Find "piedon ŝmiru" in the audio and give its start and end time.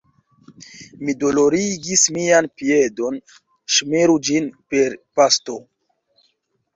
2.61-4.15